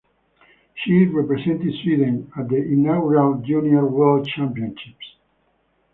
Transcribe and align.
She 0.73 1.05
represented 1.05 1.71
Sweden 1.83 2.31
at 2.35 2.49
the 2.49 2.55
inaugural 2.55 3.37
junior 3.41 3.85
World 3.85 4.27
Championships. 4.27 5.15